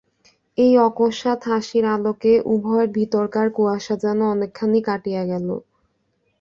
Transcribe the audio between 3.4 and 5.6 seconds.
কুয়াশা যেন অনেকখানি কাটিয়া গেল।